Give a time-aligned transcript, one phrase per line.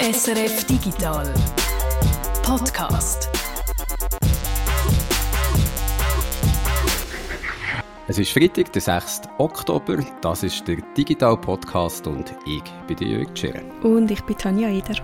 [0.00, 1.34] SRF Digital
[2.44, 3.28] Podcast.
[8.06, 9.22] Es ist Freitag, der 6.
[9.38, 9.98] Oktober.
[10.20, 13.72] Das ist der Digital Podcast und ich bin die Jörg Schirren.
[13.82, 14.94] Und ich bin Tanja Eder.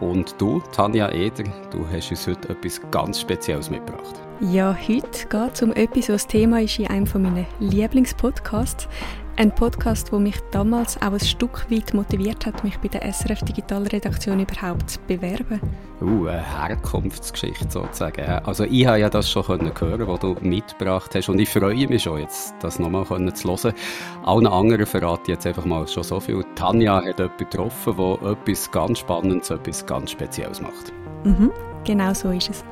[0.00, 4.14] Und du, Tanja Eder, du hast uns heute etwas ganz Spezielles mitgebracht.
[4.40, 8.88] Ja, heute geht es um etwas, was Thema ist in einem meiner Lieblingspodcasts.
[9.38, 13.42] Ein Podcast, der mich damals auch ein Stück weit motiviert hat, mich bei der SRF
[13.42, 15.60] Digitalredaktion überhaupt zu bewerben.
[16.02, 18.26] Uh, eine Herkunftsgeschichte sozusagen.
[18.44, 22.02] Also ich habe ja das schon hören, was du mitgebracht hast und ich freue mich
[22.02, 23.74] schon jetzt, das nochmal zu hören.
[24.24, 26.44] Allen anderen verrate ich jetzt einfach mal schon so viel.
[26.56, 30.92] Tanja hat jemanden getroffen, der etwas ganz Spannendes, etwas ganz Spezielles macht.
[31.22, 31.52] Mhm,
[31.84, 32.64] genau so ist es.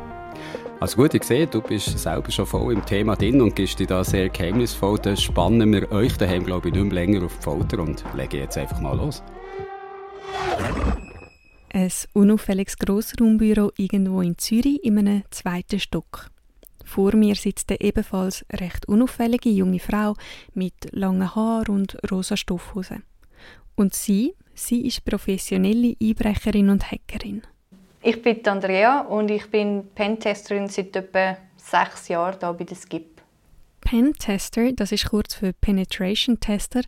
[0.78, 3.86] Also gut, ich sehe, du bist selber schon voll im Thema drin und gibst dich
[3.86, 4.98] da sehr geheimnisvoll.
[4.98, 8.36] Dann spannen wir euch daheim, glaube ich, nicht mehr länger auf die Folter und legen
[8.36, 9.22] jetzt einfach mal los.
[11.72, 16.30] Ein unauffälliges Grossraumbüro irgendwo in Zürich in einem zweiten Stock.
[16.84, 20.14] Vor mir sitzt eine ebenfalls recht unauffällige junge Frau
[20.54, 23.02] mit langen Haaren und rosa Stoffhosen.
[23.76, 27.42] Und sie, sie ist professionelle Einbrecherin und Hackerin.
[28.08, 33.20] Ich bin Andrea und ich bin Pentesterin seit etwa sechs Jahren hier bei der Skip.
[33.80, 36.82] Pentester, das ist kurz für Penetration Tester,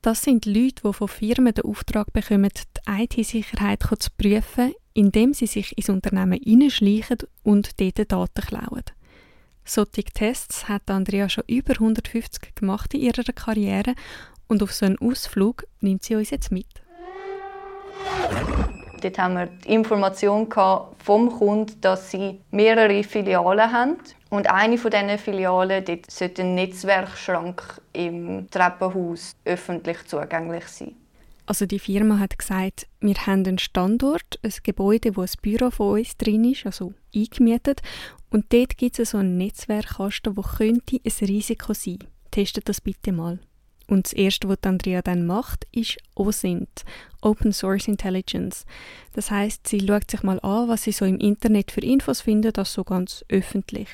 [0.00, 5.48] das sind Leute, die von Firmen den Auftrag bekommen, die IT-Sicherheit zu prüfen, indem sie
[5.48, 8.84] sich ins Unternehmen hineinschleichen und dort Daten klauen.
[9.66, 13.94] Solche Tests hat Andrea schon über 150 gemacht in ihrer Karriere
[14.48, 16.68] und auf so einen Ausflug nimmt sie uns jetzt mit.
[19.04, 23.98] Dort haben wir die Information vom Kunden, dass sie mehrere Filialen haben.
[24.30, 30.94] Und eine von diesen Filialen dort sollte ein Netzwerkschrank im Treppenhaus öffentlich zugänglich sein.
[31.44, 35.98] Also die Firma hat gesagt, wir haben einen Standort, ein Gebäude, wo ein Büro von
[35.98, 37.82] uns drin ist, also eingemietet.
[38.30, 41.98] Und dort gibt es so einen Netzwerkkasten, wo könnte ein Risiko sein.
[42.30, 43.38] Testet das bitte mal.
[43.88, 46.84] Und das Erste, was Andrea dann macht, ist OSINT,
[47.20, 48.64] Open Source Intelligence.
[49.14, 52.58] Das heißt, sie schaut sich mal an, was sie so im Internet für Infos findet,
[52.58, 53.88] das so ganz öffentlich.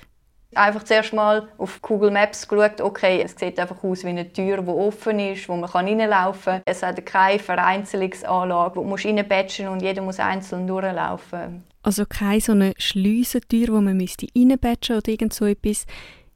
[0.55, 4.62] Einfach zuerst mal auf Google Maps geschaut, okay, es sieht einfach aus wie eine Tür,
[4.62, 6.62] die offen ist, wo man reinlaufen kann.
[6.65, 11.62] Es hat keine Vereinzelungsanlage, wo man reinbatchen und jeder muss einzeln durchlaufen.
[11.83, 15.87] Also keine so eine Schliessentür, wo man reinbatchen oder irgend so etwas.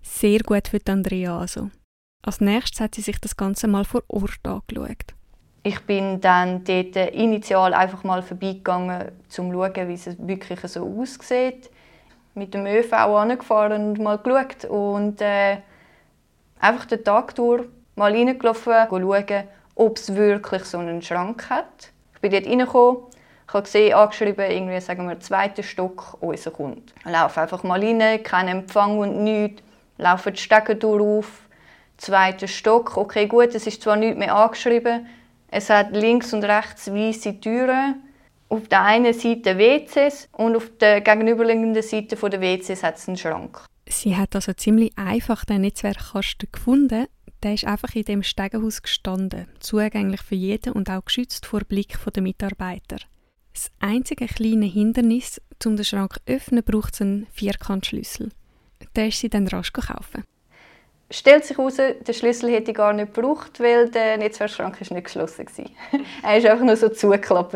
[0.02, 1.70] Sehr gut für Andrea also.
[2.24, 5.14] Als nächstes hat sie sich das Ganze mal vor Ort angeschaut.
[5.62, 10.98] Ich bin dann dort initial einfach mal vorbeigegangen, um zu schauen, wie es wirklich so
[10.98, 11.70] aussieht.
[12.34, 14.64] Mit dem ÖV angefahren und mal geschaut.
[14.64, 15.58] Und äh,
[16.60, 17.64] einfach den Tag durch
[17.94, 21.92] mal reingelaufen, schauen, ob es wirklich so einen Schrank hat.
[22.14, 23.02] Ich bin dort reingekommen,
[23.46, 26.82] ich habe gesehen, angeschrieben, irgendwie, sagen wir, zweiter Stock, unser Kunde.
[27.04, 29.62] Ich laufe einfach mal rein, kein Empfang und nichts.
[29.98, 31.26] Laufe die Stege durch
[31.96, 32.96] zweiter Stock.
[32.96, 35.06] Okay, gut, es ist zwar nicht mehr angeschrieben,
[35.56, 38.02] es hat links und rechts weiße Türen.
[38.48, 43.16] Auf der einen Seite WCs und auf der gegenüberliegenden Seite der WCs hat es einen
[43.16, 43.64] Schrank.
[43.88, 47.06] Sie hat also ziemlich einfach den Netzwerkkasten gefunden.
[47.42, 51.98] Der ist einfach in dem Stegenhaus gestanden, zugänglich für jeden und auch geschützt vor Blick
[52.12, 52.98] der Mitarbeiter.
[53.52, 58.32] Das einzige kleine Hindernis, um den Schrank zu öffnen, braucht es einen Vierkantschlüssel.
[58.96, 60.24] Den ist sie dann rasch kaufen
[61.18, 65.04] stellt sich heraus, der Schlüssel hätte ich gar nicht gebraucht, weil der Netzwerkschrank ist nicht
[65.04, 66.00] geschlossen war.
[66.22, 67.54] er war einfach nur so zugeklappt.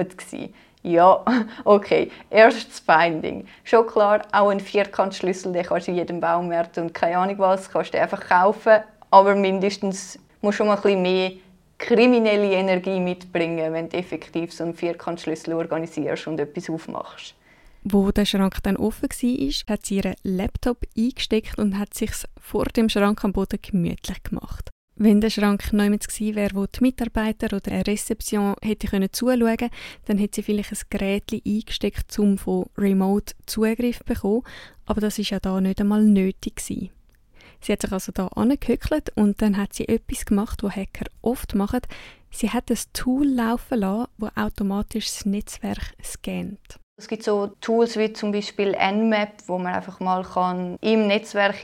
[0.83, 1.25] Ja,
[1.65, 2.11] okay.
[2.31, 3.47] Erstes Finding.
[3.65, 7.71] Schon klar, auch ein Vierkantschlüssel, den kannst du in jedem Baumarkt und keine Ahnung was,
[7.71, 8.79] kannst du einfach kaufen.
[9.11, 11.33] Aber mindestens musst du schon mal ein bisschen mehr
[11.79, 17.35] kriminelle Energie mitbringen, wenn du effektiv so einen Vierkantschlüssel organisierst und etwas aufmachst.
[17.85, 22.65] Wo der Schrank dann offen war, hat sie ihren Laptop eingesteckt und hat sich vor
[22.67, 24.71] dem Schrank am Boden gemütlich gemacht.
[25.01, 29.57] Wenn der Schrank niemand gewesen wäre, wo die Mitarbeiter oder eine Rezeption hätte können zuschauen
[29.57, 29.71] können,
[30.07, 34.43] dann hätte sie vielleicht ein Gerät eingesteckt, um von Remote Zugriff zu bekommen.
[34.87, 36.91] Aber das ist ja da nicht einmal nötig gewesen.
[37.61, 41.55] Sie hat sich also da angehöckelt und dann hat sie etwas gemacht, was Hacker oft
[41.55, 41.81] machen.
[42.31, 46.81] Sie hat ein Tool laufen lassen, das automatisch das Netzwerk scannt.
[46.99, 51.63] Es gibt so Tools wie zum Beispiel Nmap, wo man einfach mal kann im Netzwerk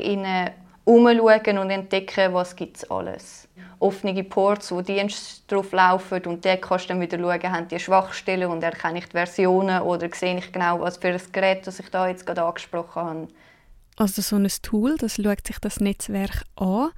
[0.84, 3.48] umschauen und entdecken, was gibt's alles.
[3.80, 7.80] Offene Ports, wo Dienste drauf laufen und dort kannst du dann wieder schauen, haben die
[7.80, 11.80] Schwachstellen und erkenne ich die Versionen oder sehe ich genau, was für ein Gerät das
[11.80, 13.28] ich da jetzt gerade angesprochen habe.
[13.96, 16.90] Also so ein Tool, das schaut sich das Netzwerk an.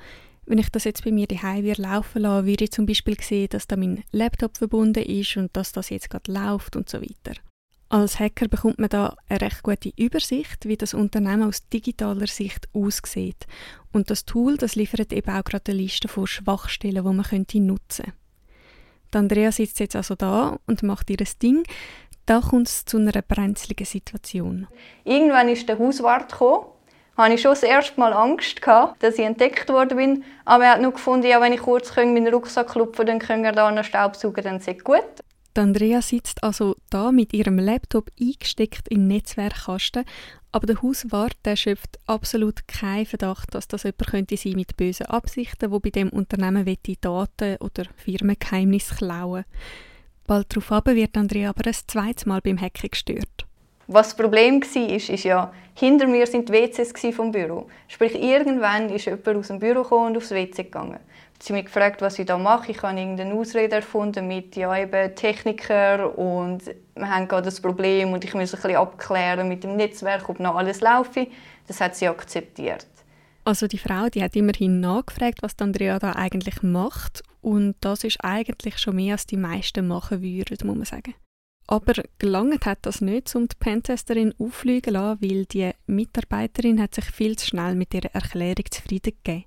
[0.45, 3.67] Wenn ich das jetzt bei mir daheim laufen lasse, würde ich zum Beispiel sehen, dass
[3.67, 7.33] da mein Laptop verbunden ist und dass das jetzt gerade läuft und so weiter.
[7.89, 12.69] Als Hacker bekommt man da eine recht gute Übersicht, wie das Unternehmen aus digitaler Sicht
[12.73, 13.47] aussieht.
[13.93, 17.61] Und das Tool das liefert eben auch gerade eine Liste von Schwachstellen, die man könnte
[17.61, 18.17] nutzen könnte.
[19.17, 21.63] Andrea sitzt jetzt also da und macht ihr Ding.
[22.27, 24.67] Da kommt es zu einer brenzligen Situation.
[25.05, 26.67] Irgendwann ist der Hauswart gekommen.
[27.17, 30.25] Hatte ich schon das erste Mal Angst gehabt, dass ich entdeckt worden bin.
[30.45, 33.53] Aber er hat nur gefunden, ja, wenn ich kurz meinen Rucksack klopfen dann können wir
[33.53, 35.03] da einen Staubsauger, dann ist gut.
[35.57, 40.05] Die Andrea sitzt also da mit ihrem Laptop eingesteckt im Netzwerkkasten,
[40.53, 45.07] aber der Hauswart der schöpft absolut keinen Verdacht, dass das jemand könnte sein mit bösen
[45.07, 46.67] Absichten, wo bei dem Unternehmen
[47.01, 49.47] Daten oder Firmengeheimnisse klauen.
[50.27, 53.47] Bald darauf wird Andrea aber ein zweites Mal beim Hacken gestört.
[53.87, 57.69] Was das Problem war, ist, ist ja, hinter mir sind die WCs vom Büro.
[57.89, 60.99] Sprich, irgendwann ist jemand aus dem Büro und aufs WC gegangen.
[61.39, 62.71] Sie mich gefragt, was ich da mache.
[62.71, 66.63] Ich habe irgendeine Ausrede erfunden mit ja, eben Techniker und
[66.95, 70.41] wir haben gerade das Problem und ich muss ein bisschen abklären mit dem Netzwerk, ob
[70.41, 71.27] noch alles laufe.
[71.67, 72.87] Das hat sie akzeptiert.
[73.45, 78.19] Also die Frau, die hat immerhin nachgefragt, was Andrea da eigentlich macht und das ist
[78.25, 81.15] eigentlich schon mehr als die meisten machen würden, muss man sagen.
[81.69, 87.07] Aber gelangt hat das nicht, um die Pentesterin auffliegen lassen, weil die Mitarbeiterin hat sich
[87.07, 89.45] viel zu schnell mit ihrer Erklärung zufrieden gegeben.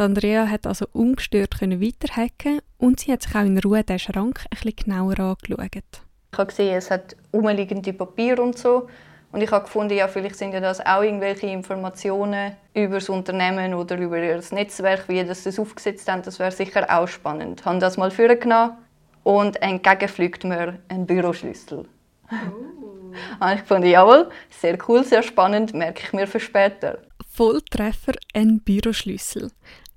[0.00, 4.40] Die Andrea hat also ungestört weiterhacken und sie hat sich auch in Ruhe den Schrank
[4.44, 6.00] ein bisschen genauer angeschaut.
[6.32, 8.88] Ich habe gesehen, es hat umliegende Papiere und so.
[9.30, 13.74] Und ich habe gefunden, ja, vielleicht sind ja das auch irgendwelche Informationen über das Unternehmen
[13.74, 16.22] oder über das Netzwerk, wie das das aufgesetzt haben.
[16.22, 17.60] Das wäre sicher auch spannend.
[17.60, 18.78] Ich habe das mal vorgenommen
[19.22, 21.86] und entgegen fliegt mir ein Büroschlüssel.
[22.30, 22.80] Oh.
[23.40, 26.98] habe ich gefunden, jawohl, sehr cool, sehr spannend, merke ich mir für später.
[27.28, 29.50] Volltreffer, ein Büroschlüssel.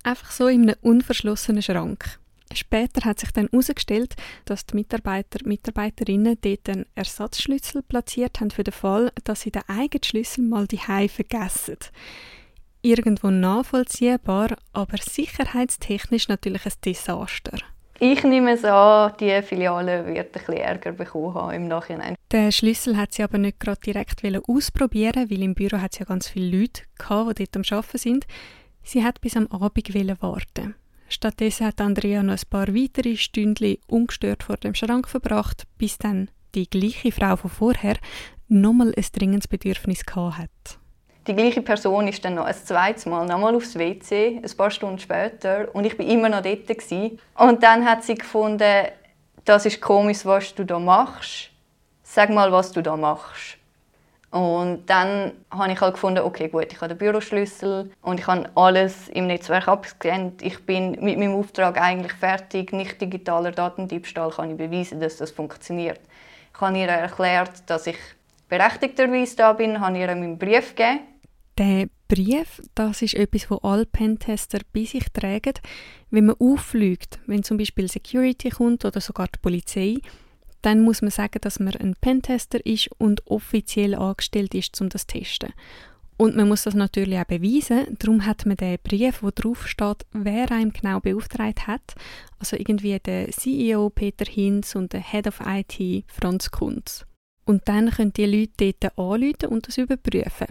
[0.04, 2.18] Einfach so in einem unverschlossenen Schrank.
[2.52, 4.14] Später hat sich dann herausgestellt,
[4.44, 9.50] dass die Mitarbeiter und Mitarbeiterinnen dort einen Ersatzschlüssel platziert haben für den Fall, dass sie
[9.50, 10.76] den eigenen Schlüssel mal die
[11.08, 11.78] vergessen.
[12.82, 17.58] Irgendwo nachvollziehbar, aber sicherheitstechnisch natürlich ein Desaster.
[17.98, 22.14] Ich nehme es an, die Filiale wird ein bisschen Ärger bekommen haben im Nachhinein.
[22.30, 26.06] Den Schlüssel hat sie aber nicht gerade direkt ausprobieren, weil im Büro hat sie ja
[26.06, 28.26] ganz viele Leute gehabt, die dort am Arbeiten sind.
[28.84, 30.74] Sie hat bis am Abend warten.
[31.08, 36.30] Stattdessen hat Andrea noch ein paar weitere Stündchen ungestört vor dem Schrank verbracht, bis dann
[36.54, 37.96] die gleiche Frau von vorher
[38.48, 40.78] nochmal ein dringendes Bedürfnis hat.
[41.26, 44.98] Die gleiche Person ist dann noch ein zweites Mal nochmal aufs WC, ein paar Stunden
[44.98, 46.68] später, und ich bin immer noch dort.
[46.68, 47.18] Gewesen.
[47.38, 48.88] Und dann hat sie gefunden,
[49.44, 51.50] das ist komisch, was du da machst.
[52.02, 53.56] Sag mal, was du da machst.
[54.34, 58.50] Und dann habe ich halt gefunden, okay, gut, ich habe den Büroschlüssel und ich habe
[58.56, 60.42] alles im Netzwerk abgescannt.
[60.42, 62.72] Ich bin mit meinem Auftrag eigentlich fertig.
[62.72, 66.00] Nicht digitaler Datendiebstahl kann ich beweisen, dass das funktioniert.
[66.52, 67.96] Ich habe ihr erklärt, dass ich
[68.48, 71.02] berechtigterweise da bin, habe ihr meinen Brief gegeben.
[71.56, 75.54] Der Brief, das ist etwas, wo alle Pentester bei sich tragen,
[76.10, 79.98] wenn man auffliegt, wenn zum Beispiel Security kommt oder sogar die Polizei
[80.64, 85.06] dann muss man sagen, dass man ein Pentester ist und offiziell angestellt ist, um das
[85.06, 85.52] zu testen.
[86.16, 87.96] Und man muss das natürlich auch beweisen.
[87.98, 91.94] Darum hat man den Brief, wo drauf steht, wer einem genau beauftragt hat.
[92.38, 97.04] Also irgendwie der CEO Peter Hinz und der Head of IT Franz Kunz.
[97.44, 100.46] Und dann können die Leute dort anrufen und das überprüfen.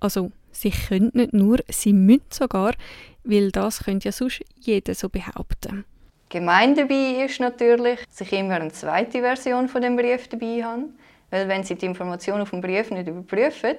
[0.00, 2.74] Also, sie können nicht nur, sie müssen sogar,
[3.22, 5.84] weil das könnte ja sonst jeder so behaupten.
[6.28, 10.84] Gemein dabei ist natürlich, dass ich immer eine zweite Version von dem Brief dabei habe.
[11.30, 13.76] Weil wenn sie die Information auf dem Brief nicht überprüfen,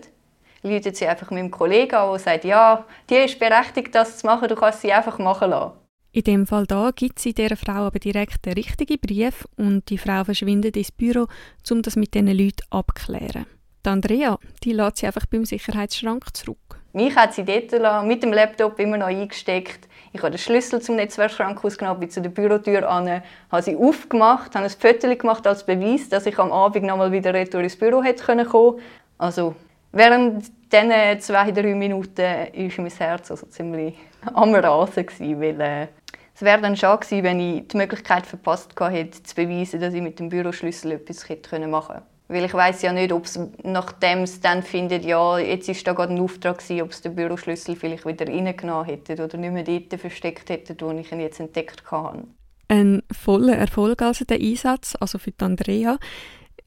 [0.64, 4.48] läutet sie einfach meinem Kollegen an, der sagt, ja, die ist berechtigt, das zu machen,
[4.48, 5.74] du kannst sie einfach machen lassen.
[6.12, 9.98] In dem Fall da gibt sie dieser Frau aber direkt den richtigen Brief und die
[9.98, 11.28] Frau verschwindet ins Büro,
[11.70, 13.46] um das mit diesen Leuten abzuklären.
[13.86, 16.80] Die Andrea, die lässt sie einfach beim Sicherheitsschrank zurück.
[16.94, 20.96] Mich hat sie dort mit dem Laptop immer noch eingesteckt ich habe den Schlüssel zum
[20.96, 25.66] Netzwerkschrank ausgenommen, bin zu der Bürotür an, habe sie aufgemacht, habe ein Foto gemacht als
[25.66, 28.80] Beweis, dass ich am Abend noch mal wieder retour ins Büro hätte kommen können.
[29.18, 29.56] Also
[29.92, 33.96] während diesen zwei, drei Minuten war mein Herz also ziemlich
[34.34, 35.88] am Rasen, weil äh,
[36.34, 40.02] es wäre dann schade gewesen, wenn ich die Möglichkeit verpasst hätte, zu beweisen, dass ich
[40.02, 42.15] mit dem Büroschlüssel etwas machen konnte.
[42.28, 45.94] Weil ich weiß ja nicht, ob es nachdem es dann findet, ja, jetzt ist da
[45.94, 49.64] gerade ein Auftrag gewesen, ob es den Büroschlüssel vielleicht wieder reingenommen hätte oder nicht mehr
[49.64, 52.24] dort versteckt hätte, wo ich ihn jetzt entdeckt habe.
[52.68, 56.00] Ein voller Erfolg also der Einsatz, also für Andrea.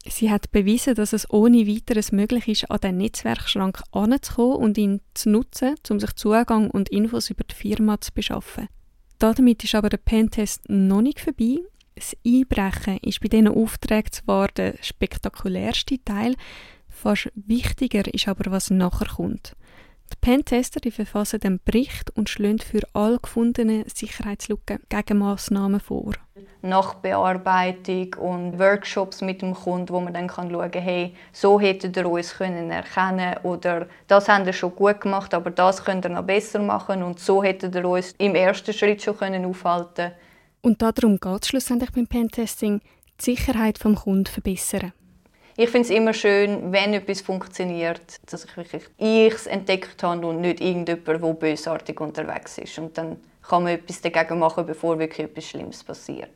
[0.07, 5.01] Sie hat bewiesen, dass es ohne weiteres möglich ist, an den Netzwerkschrank anzukommen und ihn
[5.15, 8.69] zu nutzen, um sich Zugang und Infos über die Firma zu beschaffen.
[9.19, 11.59] Damit ist aber der Pentest noch nicht vorbei.
[11.99, 16.37] Das Einbrechen ist bei diesen Aufträgen zwar der spektakulärste Teil,
[16.89, 19.57] fast wichtiger ist aber, was nachher kommt.
[20.13, 26.13] Die Pentester die verfassen den Bericht und schlagen für all gefundene Sicherheitslücken Gegenmaßnahmen vor.
[26.63, 31.91] Nachbearbeitung und Workshops mit dem Kunden, wo man dann kann schauen kann, hey, so hätte
[31.95, 36.11] ihr uns können erkennen oder das haben ihr schon gut gemacht, aber das könnt ihr
[36.11, 40.13] noch besser machen und so hätte ihr uns im ersten Schritt schon können aufhalten
[40.61, 42.81] Und darum geht es schlussendlich beim Pentesting,
[43.21, 44.93] die Sicherheit des Kunden verbessern.
[45.57, 50.25] Ich finde es immer schön, wenn etwas funktioniert, dass ich wirklich ich es entdeckt habe
[50.27, 52.79] und nicht irgendjemand, der bösartig unterwegs ist.
[52.79, 56.31] Und dann kann man etwas dagegen machen, bevor wirklich etwas Schlimmes passiert.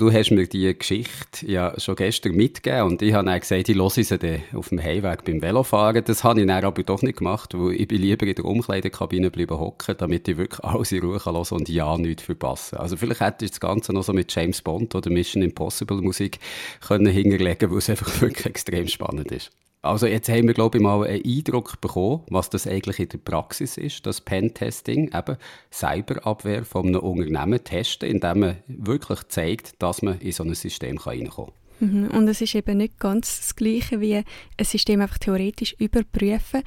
[0.00, 3.76] Du hast mir diese Geschichte ja schon gestern mitgegeben und ich habe dann gesagt, ich
[3.76, 6.02] höre sie dann auf dem Heimweg beim Velofahren.
[6.02, 9.30] Das habe ich dann aber doch nicht gemacht, weil ich bin lieber in der Umkleidekabine
[9.30, 12.78] bleiben hocken, damit ich wirklich alles in Ruhe hören kann und ja nichts verpassen.
[12.78, 16.38] Also vielleicht hätte ich das Ganze noch so mit James Bond oder Mission Impossible Musik
[16.80, 19.50] können hinterlegen, weil es einfach wirklich extrem spannend ist.
[19.82, 23.18] Also jetzt haben wir, glaube ich, mal einen Eindruck bekommen, was das eigentlich in der
[23.18, 25.36] Praxis ist, das Pentesting, eben
[25.72, 30.98] Cyberabwehr von einem Unternehmen testen, indem man wirklich zeigt, dass man in so ein System
[30.98, 32.00] reinkommen kann.
[32.04, 32.08] Mhm.
[32.08, 34.24] Und es ist eben nicht ganz das Gleiche wie ein
[34.60, 36.62] System einfach theoretisch überprüfen.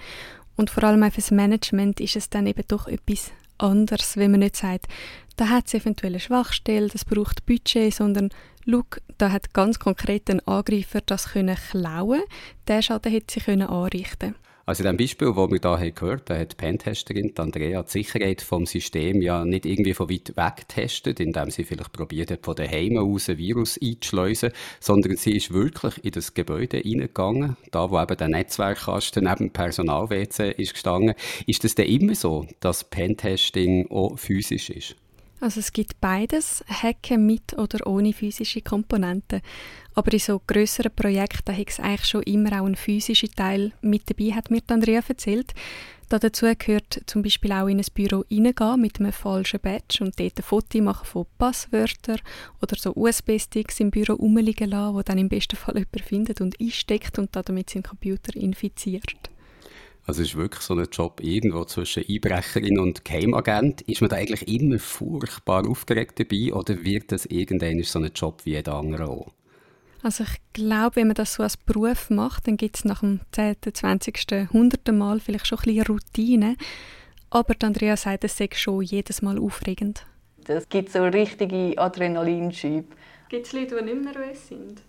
[0.56, 4.40] Und vor allem für das Management ist es dann eben doch etwas anderes, wenn man
[4.40, 4.88] nicht sagt,
[5.36, 8.30] da hat es eventuell eine Schwachstelle, das braucht Budget, sondern
[8.70, 8.84] schau,
[9.18, 12.22] da hat ganz konkret ein Angreifer das können klauen.
[12.68, 14.36] Der Schaden hätte sie können anrichten.
[14.66, 18.42] Also in dem Beispiel, das wir hier gehört haben, hat die Pentesterin Andrea die Sicherheit
[18.42, 22.56] vom System ja nicht irgendwie von weit weg getestet, indem sie vielleicht probiert hat, von
[22.56, 28.02] daheim aus ein Virus einzuschleusen, sondern sie ist wirklich in das Gebäude reingegangen, da wo
[28.02, 31.16] eben der Netzwerkkasten neben dem Personal-WC ist gestanden.
[31.46, 34.96] Ist das denn immer so, dass Pentesting auch physisch ist?
[35.44, 39.42] Also es gibt beides, Hacken mit oder ohne physische Komponenten.
[39.94, 44.10] Aber in so grösseren Projekten hat es eigentlich schon immer auch einen physischen Teil mit
[44.10, 45.54] dabei, hat mir Andrea erzählt.
[46.08, 50.18] Da dazu gehört zum Beispiel auch in ein Büro reingehen mit einem falschen Badge und
[50.18, 52.22] dort ein Foto machen von Passwörtern
[52.62, 56.58] oder so USB-Sticks im Büro rumliegen lassen, wo dann im besten Fall jemand findet und
[56.62, 59.33] einsteckt und damit seinen Computer infiziert.
[60.06, 63.82] Also es ist wirklich so ein Job irgendwo zwischen Einbrecherin und Geheimagent.
[63.84, 68.42] Ist man da eigentlich immer furchtbar aufgeregt dabei oder wird das irgendein so ein Job
[68.44, 69.32] wie jeder andere auch?
[70.02, 73.22] Also ich glaube, wenn man das so als Beruf macht, dann gibt es nach dem
[73.32, 74.90] 10., 20., 100.
[74.92, 76.58] Mal vielleicht schon ein bisschen Routine.
[77.30, 80.06] Aber Andrea sagt, es sei schon jedes Mal aufregend.
[80.44, 82.94] Das gibt so richtige Adrenalinschübe.
[83.30, 84.82] Gibt es Leute, die nicht nervös sind?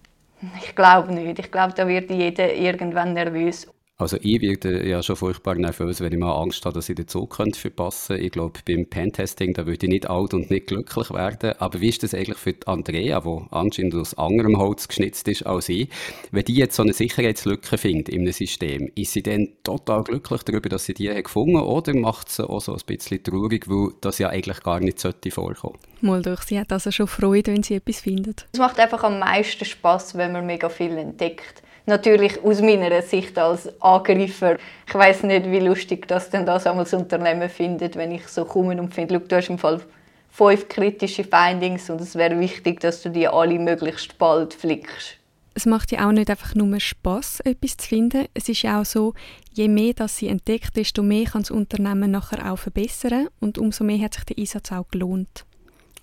[0.60, 1.38] Ich glaube nicht.
[1.38, 3.68] Ich glaube, da wird jeder irgendwann nervös.
[3.96, 7.06] Also ich werde ja schon furchtbar nervös, wenn ich mal Angst habe, dass ich den
[7.06, 8.24] Zug könnte verpassen könnte.
[8.24, 11.52] Ich glaube, beim Pentesting, da würde ich nicht alt und nicht glücklich werden.
[11.60, 15.46] Aber wie ist das eigentlich für die Andrea, die anscheinend aus anderem Holz geschnitzt ist
[15.46, 15.88] als ich?
[16.32, 20.42] Wenn die jetzt so eine Sicherheitslücke findet in einem System, ist sie dann total glücklich
[20.42, 23.92] darüber, dass sie die gefunden hat oder macht sie auch so ein bisschen traurig, weil
[24.00, 25.78] das ja eigentlich gar nicht sollte vorkommen?
[26.00, 28.46] Mal durch, sie hat also schon Freude, wenn sie etwas findet.
[28.52, 33.38] Es macht einfach am meisten Spaß, wenn man mega viel entdeckt natürlich aus meiner Sicht
[33.38, 38.12] als Angreifer, ich weiß nicht, wie lustig das denn das einmal das Unternehmen findet, wenn
[38.12, 39.80] ich so komme und finde, du hast im Fall
[40.30, 45.18] fünf kritische Findings und es wäre wichtig, dass du die alle möglichst bald flickst.
[45.56, 48.26] Es macht ja auch nicht einfach nur Spaß, etwas zu finden.
[48.34, 49.14] Es ist ja auch so,
[49.52, 53.84] je mehr das sie entdeckt, desto mehr kann das Unternehmen nachher auch verbessern und umso
[53.84, 55.44] mehr hat sich der Einsatz auch gelohnt.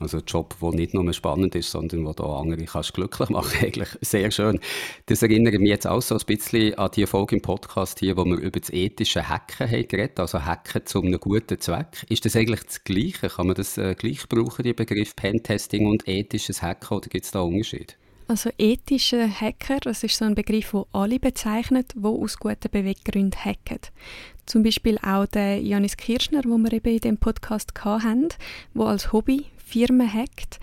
[0.02, 3.60] Also ein Job, der nicht nur spannend ist, sondern wo du andere kannst glücklich machen
[3.62, 4.60] Eigentlich sehr schön.
[5.06, 8.26] Das erinnert mich jetzt auch so ein bisschen an die Folge im Podcast hier, wo
[8.26, 12.06] wir über das ethische Hacken haben geredet, also Hacken zu einem guten Zweck.
[12.10, 13.30] Ist das eigentlich das Gleiche?
[13.30, 17.32] Kann man das äh, gleich brauchen, die Begriff Pentesting und ethisches Hacken, oder gibt es
[17.32, 17.94] da Unterschiede?
[18.32, 23.44] Also ethische Hacker, das ist so ein Begriff, wo alle bezeichnet, wo aus guten Beweggründen
[23.44, 23.80] hacken.
[24.46, 28.30] Zum Beispiel auch der Janis Kirschner, wo wir eben in dem Podcast hatten,
[28.74, 30.60] wo als Hobby Firmen hackt.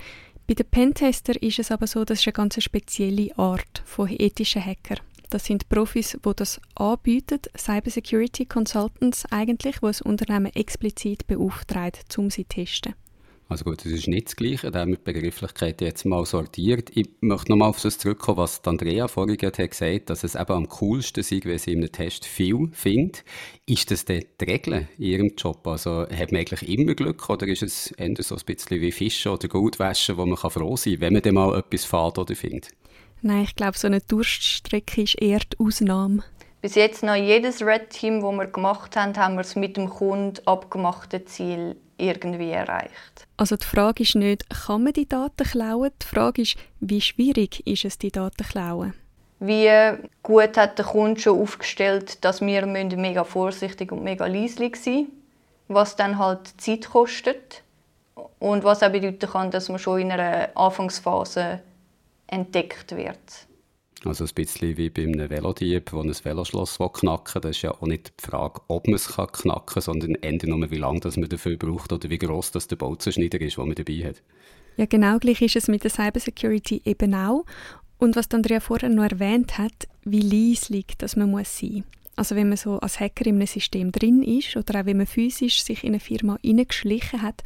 [0.46, 4.64] Bei den Pentester ist es aber so, das ist eine ganz spezielle Art von ethischen
[4.64, 4.96] Hacker.
[5.30, 12.30] Das sind Profis, die das anbieten, Cybersecurity Consultants eigentlich, die das Unternehmen explizit beauftragt, um
[12.30, 12.94] sie zu testen.
[13.50, 16.90] Also gut, das ist nicht das Gleiche, da haben Begrifflichkeit jetzt mal sortiert.
[16.95, 20.69] Ich möchte nochmal auf das zurückkommen, was Andrea vorhin hat gesagt dass es eben am
[20.69, 23.25] coolsten sei, wenn sie in einem Test viel findet.
[23.64, 25.67] Ist das denn die Regel in ihrem Job?
[25.67, 29.33] Also hat man eigentlich immer Glück oder ist es eher so ein bisschen wie Fischen
[29.33, 32.69] oder Goldwäsche, wo man froh sein kann, wenn man dann mal etwas fährt oder findet?
[33.23, 36.23] Nein, ich glaube, so eine Durststrecke ist eher die Ausnahme.
[36.60, 39.88] Bis jetzt noch jedes Red Team, das wir gemacht haben, haben wir es mit dem
[39.88, 43.26] Kunden abgemachten Ziel irgendwie erreicht.
[43.36, 45.90] Also die Frage ist nicht, kann man die Daten klauen?
[46.02, 48.94] Die Frage ist, wie schwierig ist es, die Daten zu klauen?
[49.40, 49.70] Wie
[50.24, 55.12] gut hat der Kunde schon aufgestellt, dass wir mega vorsichtig und mega leislich sein müssen,
[55.68, 57.62] was dann halt Zeit kostet
[58.40, 61.60] und was auch bedeuten kann, dass man schon in einer Anfangsphase
[62.26, 63.46] entdeckt wird.
[64.05, 67.40] Also ein bisschen wie bei einem Velodieb, der ein Veloschloss knacken will.
[67.40, 70.71] Das ist ja auch nicht die Frage, ob man es knacken kann, sondern eher nur,
[70.71, 74.05] wie lange man dafür braucht oder wie gross das der Bolzenschneider ist, den man dabei
[74.05, 74.23] hat.
[74.76, 77.45] Ja, genau gleich ist es mit der Cybersecurity eben auch.
[77.99, 81.83] Und was Andrea vorher noch erwähnt hat, wie leislich dass man muss sein
[82.14, 85.07] Also wenn man so als Hacker in einem System drin ist oder auch wenn man
[85.07, 87.43] physisch sich in eine Firma hineingeschlichen hat,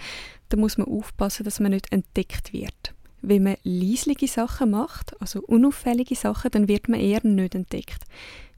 [0.51, 2.95] dann muss man aufpassen, dass man nicht entdeckt wird.
[3.23, 8.03] Wenn man leisliche Sachen macht, also unauffällige Sachen, dann wird man eher nicht entdeckt.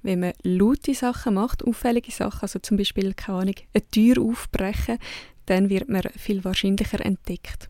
[0.02, 4.98] Wenn man laute Sachen macht, auffällige Sachen, also zum Beispiel, keine Ahnung, eine Tür aufbrechen,
[5.46, 7.68] dann wird man viel wahrscheinlicher entdeckt.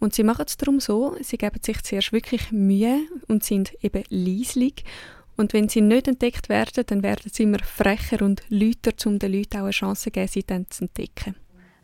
[0.00, 2.98] Und sie machen es darum so, sie geben sich zuerst wirklich Mühe
[3.28, 4.84] und sind eben leislich.
[5.36, 9.32] Und wenn sie nicht entdeckt werden, dann werden sie immer frecher und lauter, um den
[9.32, 11.34] Leuten auch eine Chance zu geben, sie dann zu entdecken.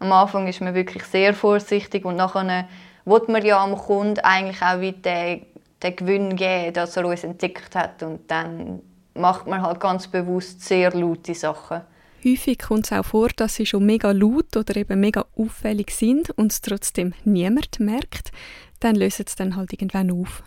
[0.01, 2.69] Am Anfang ist man wirklich sehr vorsichtig und nachher
[3.05, 5.47] will man ja am Kunden eigentlich auch wieder den,
[5.83, 8.03] den Gewinn geben, dass er uns entdeckt hat.
[8.03, 8.81] Und dann
[9.15, 11.83] macht man halt ganz bewusst sehr laute Sachen.
[12.25, 16.31] Häufig kommt es auch vor, dass sie schon mega laut oder eben mega auffällig sind
[16.31, 18.31] und es trotzdem niemand merkt.
[18.79, 20.43] Dann lösen sie dann halt irgendwann auf.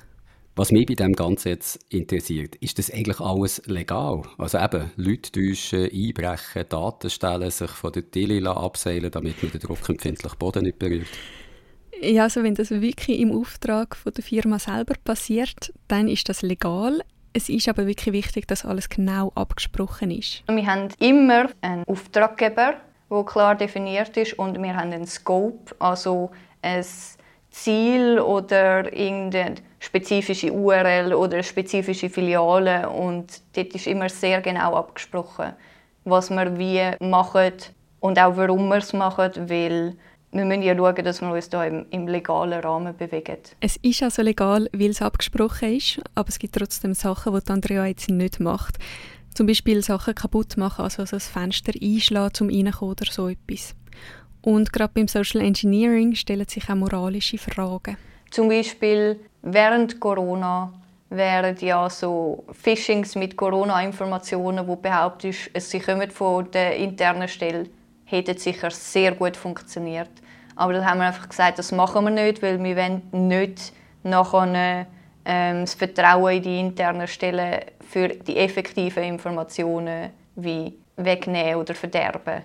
[0.55, 4.21] Was mich bei dem Ganzen jetzt interessiert, ist das eigentlich alles legal?
[4.37, 9.61] Also eben, Leute täuschen, einbrechen, Daten stellen, sich von der Tele abseilen, damit man den
[9.61, 11.07] druckempfindlichen Boden nicht berührt?
[12.03, 16.41] Ja, also wenn das wirklich im Auftrag von der Firma selber passiert, dann ist das
[16.41, 17.01] legal.
[17.31, 20.43] Es ist aber wirklich wichtig, dass alles genau abgesprochen ist.
[20.47, 22.73] Wir haben immer einen Auftraggeber,
[23.09, 26.83] der klar definiert ist, und wir haben einen Scope, also ein
[27.51, 32.89] Ziel oder irgendeine spezifische URL oder eine spezifische Filiale.
[32.89, 35.53] Und dort ist immer sehr genau abgesprochen,
[36.03, 37.53] was wir wie machen
[38.01, 39.95] und auch warum wir es machen, weil
[40.33, 43.37] wir müssen ja schauen, dass wir uns hier im, im, legalen Rahmen bewegen.
[43.59, 47.85] Es ist also legal, weil es abgesprochen ist, aber es gibt trotzdem Sachen, die Andrea
[47.85, 48.77] jetzt nicht macht.
[49.35, 53.75] Zum Beispiel Sachen kaputt machen, also das Fenster einschlagen, zum reinkommen oder so etwas.
[54.41, 57.97] Und gerade beim Social Engineering stellen sich auch moralische Fragen.
[58.31, 60.73] Zum Beispiel während Corona
[61.09, 67.67] wären ja so Phishings mit Corona-Informationen, wo behauptet, sie kommen von der internen Stelle,
[68.05, 70.09] hätten sicher sehr gut funktioniert.
[70.55, 74.85] Aber da haben wir einfach gesagt, das machen wir nicht, weil wir wollen nicht nachher
[75.25, 82.43] ähm, das Vertrauen in die internen Stellen für die effektiven Informationen wie wegnehmen oder verderben.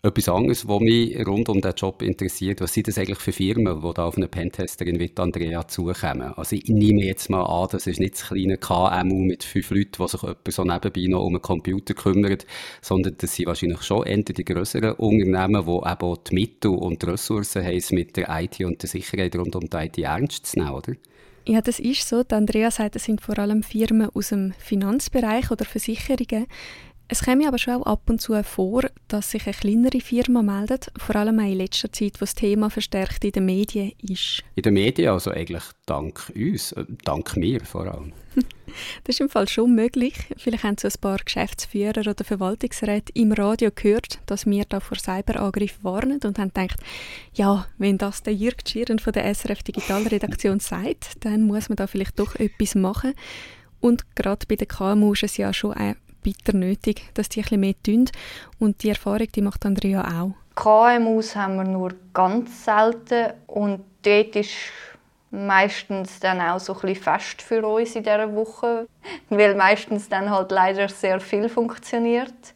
[0.00, 3.82] Etwas anderes, was mich rund um diesen Job interessiert, was sind das eigentlich für Firmen,
[3.82, 6.34] die da auf eine Pentesterin wie Andrea zukommen?
[6.36, 9.90] Also ich nehme jetzt mal an, das ist nicht das kleine KMU mit fünf Leuten,
[9.98, 10.20] die sich
[10.54, 12.38] so nebenbei noch um einen Computer kümmern,
[12.80, 17.02] sondern das sind wahrscheinlich schon eher die größeren Unternehmen, die eben auch die Mittel und
[17.02, 20.60] die Ressourcen haben, mit der IT und der Sicherheit rund um die IT ernst zu
[20.60, 20.92] nehmen, oder?
[21.44, 22.22] Ja, das ist so.
[22.22, 26.46] Die Andrea sagt, es sind vor allem Firmen aus dem Finanzbereich oder Versicherungen.
[27.10, 30.92] Es käme aber schon auch ab und zu vor, dass sich eine kleinere Firma meldet,
[30.98, 34.44] vor allem auch in letzter Zeit, wo das Thema verstärkt in den Medien ist.
[34.56, 38.12] In den Medien, also eigentlich dank uns, äh, dank mir vor allem.
[39.04, 40.16] das ist im Fall schon möglich.
[40.36, 44.98] Vielleicht haben so ein paar Geschäftsführer oder Verwaltungsräte im Radio gehört, dass wir da vor
[44.98, 46.78] Cyberangriff warnen und haben gedacht,
[47.32, 51.86] ja, wenn das der Jürg Schieren von der SRF Digitalredaktion sagt, dann muss man da
[51.86, 53.14] vielleicht doch etwas machen.
[53.80, 57.60] Und gerade bei den KMU ist es ja schon ein bitter nötig, dass die ein
[57.60, 58.08] mehr tun.
[58.58, 60.34] Und die Erfahrung die macht Andrea auch.
[60.54, 64.56] KMUs haben wir nur ganz selten und dort ist
[65.30, 68.88] meistens dann auch so ein bisschen fest für uns in dieser Woche,
[69.28, 72.54] weil meistens dann halt leider sehr viel funktioniert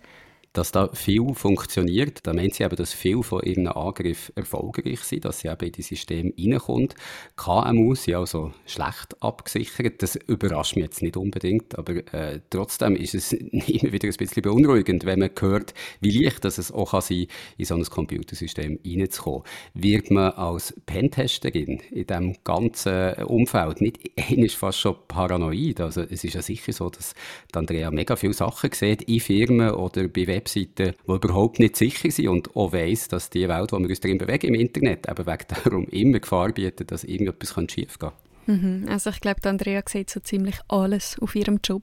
[0.52, 2.20] dass da viel funktioniert.
[2.24, 5.72] Da meint sie eben, dass viel von ihren Angriffen erfolgreich sind, dass sie eben in
[5.72, 6.94] die System reinkommt.
[7.36, 10.02] KMU sind also schlecht abgesichert.
[10.02, 14.42] Das überrascht mich jetzt nicht unbedingt, aber äh, trotzdem ist es immer wieder ein bisschen
[14.42, 19.42] beunruhigend, wenn man hört, wie leicht es auch kann sein in so ein Computersystem reinzukommen.
[19.74, 23.98] Wird man als Pentesterin in diesem ganzen Umfeld nicht
[24.30, 25.80] ist fast schon paranoid?
[25.80, 27.14] Also es ist ja sicher so, dass
[27.52, 32.10] Andrea mega viele Sachen sieht in Firmen oder bei Web Webseiten, die überhaupt nicht sicher
[32.10, 35.26] sind und auch weiss, dass die Welt, wo wir uns drin bewegen im Internet, eben
[35.26, 38.12] wegen darum immer Gefahr bietet, dass irgendetwas schief gehen kann.
[38.46, 38.88] Mhm.
[38.88, 41.82] Also ich glaube, Andrea sieht so ziemlich alles auf ihrem Job.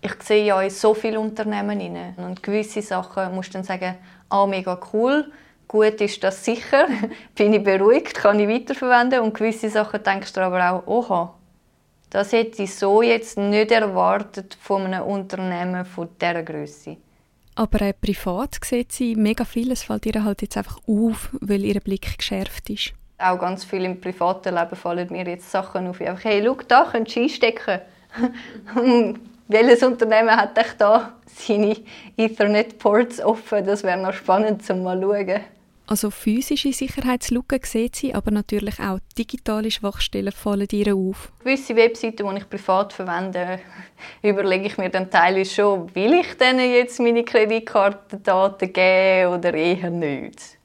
[0.00, 2.14] Ich sehe ja in so viele Unternehmen rein.
[2.16, 3.96] Und gewisse Sachen musst du dann sagen,
[4.30, 5.30] ah, mega cool,
[5.66, 6.86] gut ist das sicher,
[7.34, 9.20] bin ich beruhigt, kann ich weiterverwenden.
[9.20, 11.34] Und gewisse Sachen denkst du aber auch, oha,
[12.10, 16.96] das hätte ich so jetzt nicht erwartet von einem Unternehmen von dieser Größe.
[17.58, 19.72] Aber äh, privat sieht sie mega viel.
[19.72, 22.92] Es fällt ihr halt jetzt einfach auf, weil ihr Blick geschärft ist.
[23.18, 26.00] Auch ganz viel im privaten Leben fallen mir jetzt Sachen auf.
[26.00, 27.80] Einfach, hey, schau, da könntest du einstecken.
[29.48, 31.76] Welches Unternehmen hat echt da seine
[32.16, 33.66] Ethernet-Ports offen?
[33.66, 35.40] Das wäre noch spannend, zum mal schauen.
[35.88, 41.32] Also physische Sicherheitslücken sieht sie, aber natürlich auch digitale Schwachstellen fallen ihr auf.
[41.38, 43.58] Gewisse Webseiten, die ich privat verwende,
[44.22, 49.88] überlege ich mir dann teilweise schon, will ich denen jetzt meine Kreditkartendaten geben oder eher
[49.88, 50.58] nicht.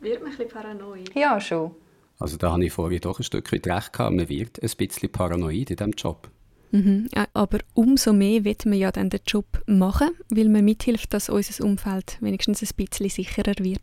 [0.00, 1.14] Wird man ein bisschen paranoid?
[1.14, 1.70] Ja, schon.
[2.18, 4.16] Also da habe ich vorhin doch ein Stück weit recht gehabt.
[4.16, 6.28] Man wird ein bisschen paranoid in diesem Job.
[6.72, 7.08] Mhm.
[7.32, 11.64] Aber umso mehr wird man ja dann den Job machen, weil man mithilft, dass unser
[11.64, 13.80] Umfeld wenigstens ein bisschen sicherer wird.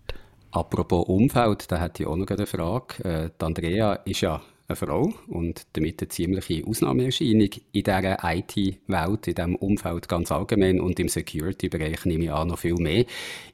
[0.52, 3.04] Apropos Umfeld, da hätte ich auch noch eine Frage.
[3.06, 9.28] Äh, die Andrea ist ja eine Frau und damit eine ziemliche Ausnahmeerscheinung in dieser IT-Welt,
[9.28, 13.06] in diesem Umfeld ganz allgemein und im Security-Bereich nehme ich an noch viel mehr.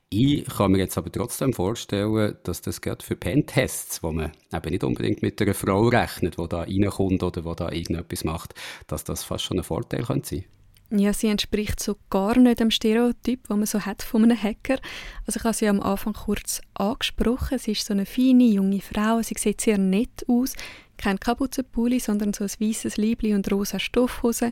[0.09, 4.69] Ich kann mir jetzt aber trotzdem vorstellen, dass das gerade für Pentests, wo man eben
[4.69, 8.55] nicht unbedingt mit einer Frau rechnet, die da reinkommt oder die da irgendetwas macht,
[8.87, 10.45] dass das fast schon ein Vorteil könnte sein
[10.89, 14.77] ja, sie entspricht so gar nicht dem Stereotyp, den man so hat von einem Hacker.
[15.25, 17.57] Also ich habe sie am Anfang kurz angesprochen.
[17.57, 19.21] Sie ist so eine feine, junge Frau.
[19.21, 20.53] Sie sieht sehr nett aus.
[20.97, 24.51] Kein Kapuzenpulli, sondern so ein weißes Liebli und rosa Stoffhose.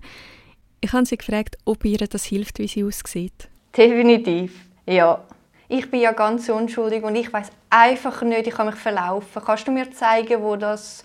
[0.81, 3.49] Ich habe sie gefragt, ob ihr das hilft, wie sie aussieht.
[3.75, 4.53] Definitiv,
[4.85, 5.23] ja.
[5.67, 9.41] Ich bin ja ganz unschuldig und ich weiß einfach nicht, ich kann mich verlaufen.
[9.43, 11.03] Kannst du mir zeigen, wo das,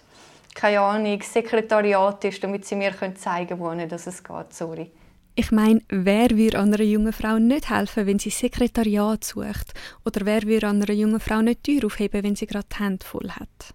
[0.55, 4.91] keine Ahnung, Sekretariat ist, damit sie mir zeigen können, wo es geht, sorry.
[5.35, 9.75] Ich meine, wer würde einer jungen Frau nicht helfen, wenn sie Sekretariat sucht?
[10.05, 13.07] Oder wer würde einer jungen Frau nicht die Tür aufheben, wenn sie gerade die Hände
[13.07, 13.75] voll hat?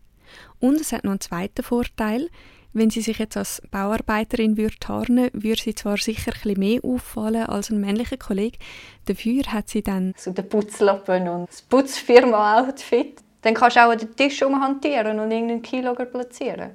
[0.59, 2.29] Und es hat noch einen zweiten Vorteil.
[2.73, 7.45] Wenn sie sich jetzt als Bauarbeiterin würde tarnen, würde sie zwar sicher ein mehr auffallen
[7.45, 8.57] als ein männlicher Kollege,
[9.05, 13.21] dafür hat sie dann so den Putzlappen und das Putzfirma-Outfit.
[13.43, 16.71] Dann kannst du auch den Tisch umhantieren und irgendeinen Keylogger platzieren.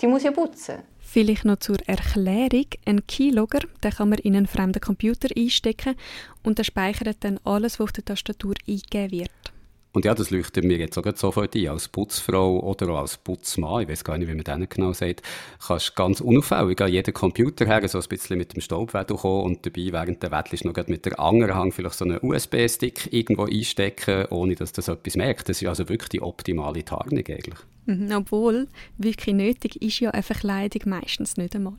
[0.00, 0.76] Die muss ja putzen.
[1.16, 2.66] Vielleicht noch zur Erklärung.
[2.84, 5.94] Ein Keylogger den kann man in einen fremden Computer einstecken
[6.42, 9.55] und der speichert dann alles, was auf der Tastatur eingegeben wird.
[9.96, 13.80] Und ja, das leuchtet mir jetzt auch sofort ein, als Putzfrau oder auch als Putzmann,
[13.80, 15.22] ich weiß gar nicht, wie man das genau sagt,
[15.66, 19.64] kannst ganz unauffällig an jeden Computer her, so ein bisschen mit dem Staubwedel kommen und
[19.64, 24.54] dabei während der Wettel noch mit der Angerhang vielleicht so einen USB-Stick irgendwo einstecken, ohne
[24.54, 25.48] dass das etwas merkt.
[25.48, 27.58] Das ist also wirklich die optimale Tarnung eigentlich.
[27.86, 31.78] Mhm, obwohl, wirklich nötig ist ja eine Verkleidung meistens nicht einmal.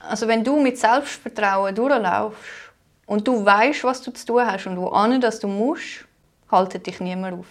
[0.00, 2.38] Also wenn du mit Selbstvertrauen durchlaufst
[3.04, 6.07] und du weißt, was du zu tun hast und wo an, dass du musst,
[6.50, 7.46] haltet dich niemand auf.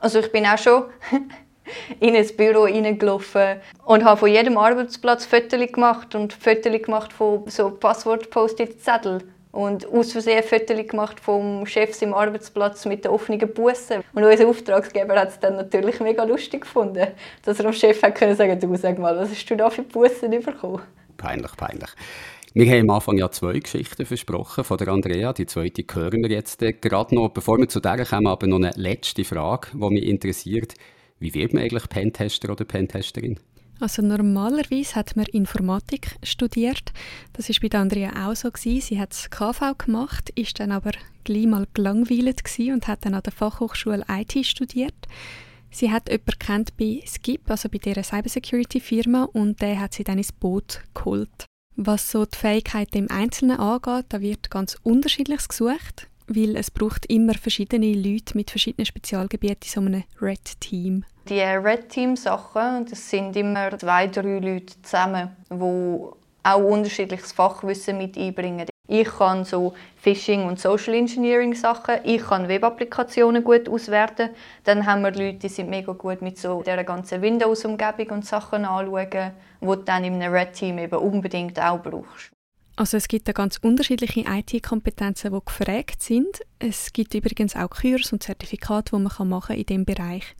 [0.00, 0.84] Also ich bin auch schon
[2.00, 7.48] in ein Büro reingelaufen und habe von jedem Arbeitsplatz Fotos gemacht und Fotos gemacht von
[7.48, 14.04] so Passwort-Post-it-Zettel und aus Versehen Fotos gemacht vom Chef im Arbeitsplatz mit den offenen Bussen.
[14.14, 17.08] Und unser Auftraggeber hat es dann natürlich mega lustig gefunden,
[17.44, 19.82] dass er dem Chef hat können sagen, du sag mal, was hast du da für
[19.82, 20.82] Bussen bekommen?
[21.16, 21.90] Peinlich, peinlich.
[22.58, 25.32] Wir haben am Anfang ja zwei Geschichten versprochen von der Andrea.
[25.32, 27.28] Die zweite hören wir jetzt gerade noch.
[27.28, 30.74] Bevor wir zu der kommen, aber noch eine letzte Frage, die mich interessiert.
[31.20, 33.38] Wie wird man eigentlich Pentester oder Pentesterin?
[33.78, 36.92] Also normalerweise hat man Informatik studiert.
[37.32, 38.80] Das ist bei Andrea auch so gewesen.
[38.80, 40.90] Sie hat das KV gemacht, ist dann aber
[41.22, 42.42] gleich mal gelangweilt
[42.72, 45.06] und hat dann an der Fachhochschule IT studiert.
[45.70, 50.18] Sie hat jemanden kennt bei Skip, also bei dieser Cybersecurity-Firma, und der hat sie dann
[50.18, 51.46] ins Boot geholt.
[51.80, 57.06] Was so die Fähigkeiten im Einzelnen angeht, da wird ganz unterschiedliches gesucht, weil es braucht
[57.06, 61.04] immer verschiedene Leute mit verschiedenen Spezialgebieten in so einem Red Team.
[61.28, 67.98] Die Red Team Sachen, das sind immer zwei, drei Leute zusammen, die auch unterschiedliches Fachwissen
[67.98, 68.66] mit einbringen.
[68.90, 71.96] Ich kann so Phishing und Social Engineering Sachen.
[72.04, 74.30] Ich kann Web-Applikationen gut auswerten.
[74.64, 78.64] Dann haben wir Leute, die sind mega gut mit so der ganzen Windows-Umgebung und Sachen
[78.64, 82.30] anschauen, die du dann in einem Red Team eben unbedingt auch brauchst.
[82.76, 86.40] Also es gibt da ganz unterschiedliche IT-Kompetenzen, die gefragt sind.
[86.58, 90.34] Es gibt übrigens auch Kurs und Zertifikate, die man machen kann in diesem Bereich.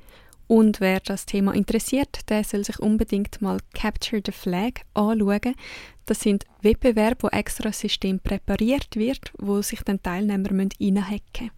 [0.49, 5.55] Und wer das Thema interessiert, der soll sich unbedingt mal Capture the Flag anschauen.
[6.07, 11.58] Das sind Wettbewerbe, wo extra System präpariert wird, wo sich dann Teilnehmer reinhacken müssen.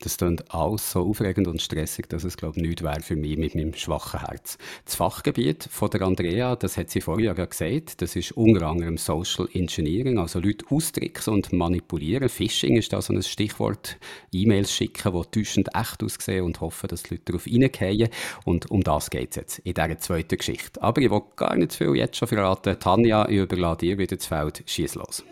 [0.00, 3.36] Das klingt alles so aufregend und stressig, dass es, glaube ich, nichts wäre für mich
[3.38, 4.58] mit meinem schwachen Herz.
[4.84, 8.98] Das Fachgebiet von der Andrea, das hat sie vorher ja gesagt, das ist unter anderem
[8.98, 12.28] Social Engineering, also Leute austricksen und manipulieren.
[12.28, 13.96] Phishing ist da so ein Stichwort.
[14.32, 18.10] E-Mails schicken, die täuschend echt aussehen und hoffen, dass die Leute darauf reingehen.
[18.44, 20.82] Und um das geht es jetzt in dieser zweiten Geschichte.
[20.82, 22.78] Aber ich will gar nicht viel jetzt schon verraten.
[22.78, 24.62] Tanja, ich überlade dir wieder das Feld.
[24.66, 25.24] Schieß los.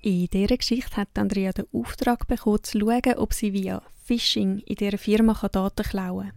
[0.00, 4.76] In dieser Geschichte hat Andrea den Auftrag bekommen, zu schauen, ob sie via Phishing in
[4.76, 6.32] dieser Firma Daten klauen kann.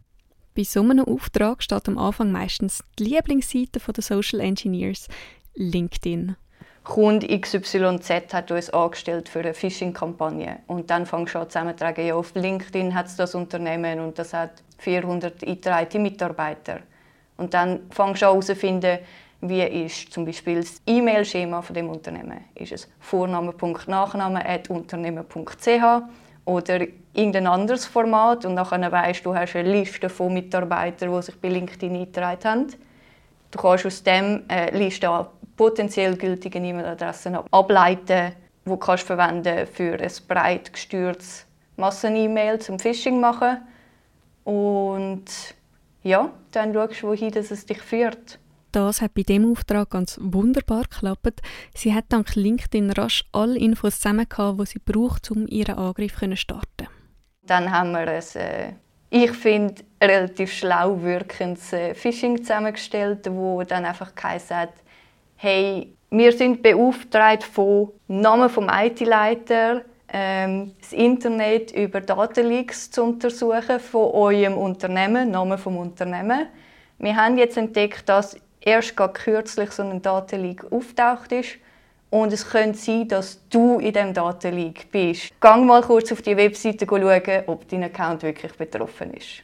[0.56, 5.08] Bei so einem Auftrag steht am Anfang meistens die Lieblingsseite der Social Engineers,
[5.56, 6.36] LinkedIn.
[6.84, 10.60] Kunde XYZ hat uns angestellt für eine Phishing-Kampagne.
[10.66, 14.34] Und dann fangst du an zusammenzutragen, ja, auf LinkedIn hat es das Unternehmen und das
[14.34, 16.80] hat 400 eingetragene Mitarbeiter.
[17.38, 19.00] Und dann fangst du an herauszufinden,
[19.42, 22.46] wie ist zum Beispiel das E-Mail-Schema von dem Unternehmen?
[22.56, 25.84] Ist es Vorname.nachname.unternehmen.ch
[26.46, 26.80] oder
[27.14, 31.50] irgendein anderes Format und dann weißt du, hast eine Liste von Mitarbeitern, die sich bei
[31.50, 32.68] LinkedIn eingetragen haben.
[33.52, 35.28] Du kannst aus eine Liste
[35.58, 38.32] potenziell gültigen E-Mail-Adressen ableiten,
[38.66, 41.46] die du kannst verwenden für ein breit gestürztes
[41.78, 43.58] Massen-E-Mail zum Phishing machen.
[44.44, 45.26] Und
[46.04, 48.40] ja, dann schaust du, wohin es dich führt.
[48.72, 51.42] Das hat bei dem Auftrag ganz wunderbar geklappt.
[51.76, 56.38] Sie hat dank LinkedIn rasch alle Infos zusammen die sie braucht, um ihren Angriff zu
[56.38, 56.88] starten.
[57.44, 58.74] Dann haben wir ein, äh,
[59.10, 64.74] ich finde, relativ schlau wirkendes äh, Phishing zusammengestellt, wo dann einfach hat,
[65.36, 69.82] hey, wir sind beauftragt von Namen vom IT-Leiter,
[70.14, 76.48] ähm, das Internet über Datenleaks zu untersuchen von eurem Unternehmen, Namen vom Unternehmen.
[77.00, 81.58] Wir haben jetzt entdeckt, dass erst kürzlich so ein Datenleak auftaucht ist.
[82.10, 85.32] Und es könnte sein, dass du in diesem Datenleak bist.
[85.40, 89.44] Gang mal kurz auf die Webseite schauen, ob dein Account wirklich betroffen ist.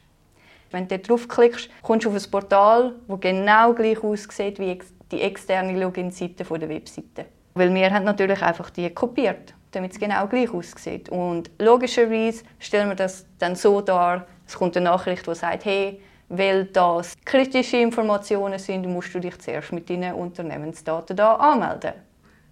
[0.71, 4.77] Wenn du draufklickst, kommst du auf ein Portal, das genau gleich aussieht wie
[5.11, 7.25] die externe Login-Seite der Webseite.
[7.53, 11.07] Weil wir haben natürlich einfach die kopiert, damit es genau gleich aussieht.
[11.07, 16.01] Und logischerweise stellen wir das dann so dar, es kommt eine Nachricht, die sagt, hey,
[16.29, 21.93] weil das kritische Informationen sind, musst du dich zuerst mit deinen Unternehmensdaten da anmelden.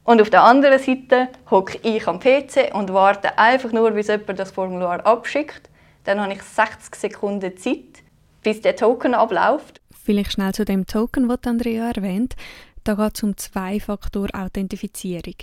[0.04, 4.40] Und auf der anderen Seite hocke ich am PC und warte einfach nur, bis jemand
[4.40, 5.70] das Formular abschickt.
[6.04, 8.04] Dann habe ich 60 Sekunden Zeit,
[8.44, 9.82] bis der Token abläuft.
[9.92, 12.36] Vielleicht schnell zu dem Token, den Andrea erwähnt.
[12.84, 15.36] Da geht es um Zwei-Faktor-Authentifizierung.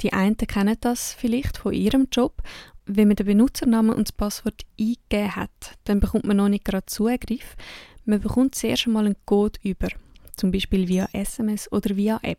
[0.00, 2.40] Die einen kennen das vielleicht von ihrem Job
[2.88, 6.86] wenn man den Benutzernamen und das Passwort eingegeben hat, dann bekommt man noch nicht gerade
[6.86, 7.56] Zugriff.
[8.04, 9.88] Man bekommt zuerst einmal einen Code über,
[10.36, 12.38] zum Beispiel via SMS oder via App.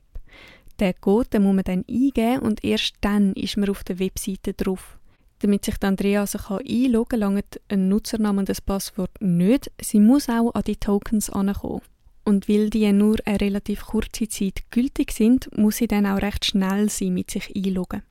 [0.79, 4.53] Den Code den muss man dann eingeben und erst dann ist man auf der Webseite
[4.53, 4.97] drauf.
[5.39, 9.71] Damit sich Andrea sich einloggen kann, langt ein Nutzername und das Passwort nicht.
[9.81, 11.81] Sie muss auch an die Tokens ankommen.
[12.25, 16.45] Und weil die nur eine relativ kurze Zeit gültig sind, muss sie dann auch recht
[16.45, 18.03] schnell sein mit sich einloggen.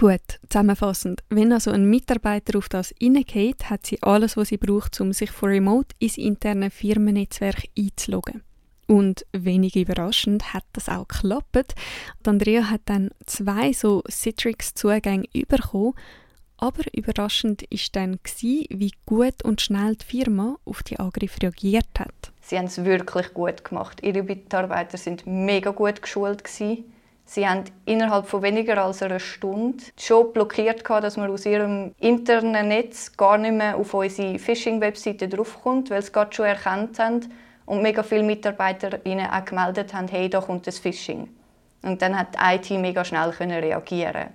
[0.00, 1.22] Gut, zusammenfassend.
[1.28, 5.30] Wenn also ein Mitarbeiter auf das hineingeht, hat sie alles, was sie braucht, um sich
[5.30, 8.42] von Remote ins interne Firmennetzwerk einzuloggen.
[8.86, 11.74] Und wenig überraschend hat das auch geklappt.
[12.24, 15.92] Andrea hat dann zwei so Citrix-Zugänge bekommen.
[16.56, 22.32] Aber überraschend war dann, wie gut und schnell die Firma auf die Angriffe reagiert hat.
[22.40, 24.02] Sie haben es wirklich gut gemacht.
[24.02, 26.42] Ihre Mitarbeiter sind mega gut geschult.
[26.42, 26.84] Gewesen.
[27.32, 32.66] Sie haben innerhalb von weniger als einer Stunde schon blockiert, dass man aus ihrem internen
[32.66, 37.20] Netz gar nicht mehr auf unsere Phishing-Webseite draufkommt, weil sie gerade schon erkannt haben
[37.66, 41.28] und mega viele Mitarbeiter ihnen auch gemeldet haben, hey, da kommt das Phishing.
[41.82, 44.30] Und dann hat die IT mega schnell reagieren.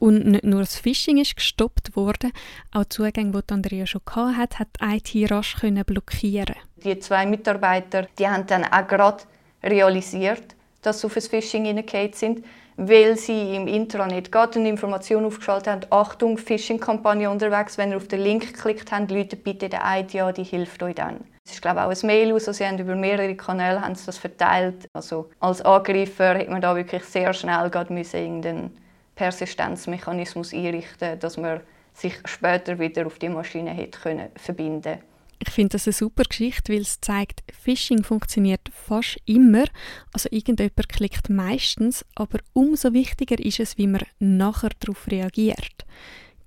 [0.00, 2.32] Und nicht nur das Phishing ist gestoppt worden,
[2.72, 6.56] auch die Zugänge, die Andrea schon hatte, hat die IT rasch blockieren.
[6.82, 9.22] Die zwei Mitarbeiter, die haben dann auch gerade
[9.62, 12.44] realisiert, dass sie auf ein Phishing hineingekommen sind,
[12.76, 18.08] weil sie im Intranet gerade eine Information aufgeschaltet haben, Achtung, Phishing-Kampagne unterwegs, wenn ihr auf
[18.08, 21.20] den Link geklickt habt, Leute bitte den ID an, die hilft euch dann.
[21.44, 23.94] Es ist glaube ich, auch ein Mail aus, also sie haben über mehrere Kanäle haben
[23.94, 24.88] sie das verteilt.
[24.92, 28.76] Also als Angreifer hätte man da wirklich sehr schnell gerade irgendeinen
[29.14, 31.60] Persistenzmechanismus einrichten, dass man
[31.92, 34.98] sich später wieder auf die Maschine hätte können verbinden
[35.46, 39.64] ich finde das eine super Geschichte, weil es zeigt, Phishing funktioniert fast immer.
[40.12, 45.84] Also irgendjemand klickt meistens, aber umso wichtiger ist es, wie man nachher darauf reagiert.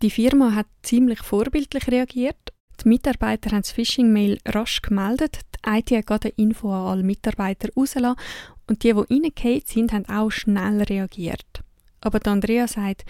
[0.01, 2.53] Die Firma hat ziemlich vorbildlich reagiert.
[2.83, 5.41] Die Mitarbeiter haben das Phishing-Mail rasch gemeldet.
[5.55, 8.19] Die IT hat gerade eine Info an alle Mitarbeiter rausgelassen
[8.67, 11.63] und die, die reingefallen sind, haben auch schnell reagiert.
[12.01, 13.05] Aber Andrea sagt,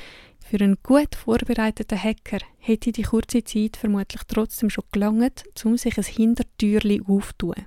[0.49, 5.97] für einen gut vorbereiteten Hacker hätte die kurze Zeit vermutlich trotzdem schon gelangt, um sich
[5.97, 7.65] ein Hintertürli aufzutun.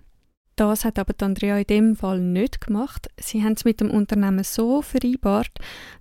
[0.57, 3.09] Das hat aber Andrea in dem Fall nicht gemacht.
[3.19, 5.53] Sie haben es mit dem Unternehmen so vereinbart,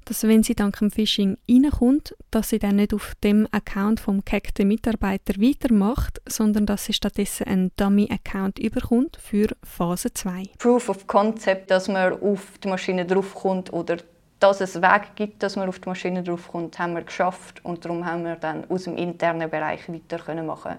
[0.04, 4.24] dass wenn sie dank dem Phishing reinkommt, dass sie dann nicht auf dem Account vom
[4.26, 10.50] gehackten Mitarbeiter weitermacht, sondern dass sie stattdessen einen Dummy-Account überkommt für Phase 2.
[10.58, 13.98] Proof of Concept, dass man auf die Maschine draufkommt oder
[14.40, 18.06] dass es Weg gibt, dass man auf die Maschine draufkommt, haben wir geschafft und darum
[18.06, 20.78] haben wir dann aus dem internen Bereich weiter machen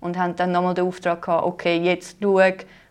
[0.00, 2.40] und haben dann nochmal den Auftrag gehabt, okay, jetzt schau,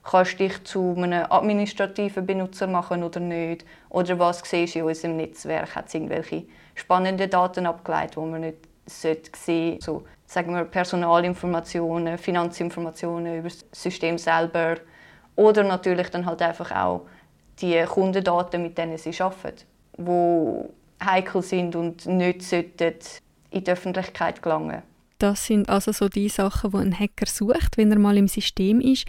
[0.04, 3.66] kannst du dich zu einem administrativen Benutzer machen oder nicht?
[3.90, 5.76] Oder was siehst du in unserem Netzwerk?
[5.76, 9.78] Hat es irgendwelche spannenden Daten abgeleitet, die man nicht sehen sollte?
[9.82, 14.76] So, sagen wir Personalinformationen, Finanzinformationen über das System selber.
[15.36, 17.02] Oder natürlich dann halt einfach auch
[17.60, 19.66] die Kundendaten, mit denen sie arbeiten,
[20.06, 24.84] die heikel sind und nicht in die Öffentlichkeit gelangen
[25.22, 28.82] das sind also so die Sachen, die ein Hacker sucht, wenn er mal im System
[28.82, 29.06] ist.